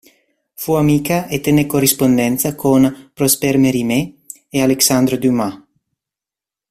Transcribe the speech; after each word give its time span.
Fu 0.55 0.73
amica 0.73 1.27
e 1.27 1.41
tenne 1.41 1.67
corrispondenza 1.67 2.55
con 2.55 3.11
Prosper 3.13 3.57
Mérimée 3.59 4.15
e 4.49 4.59
Alexandre 4.63 5.19
Dumas. 5.19 5.63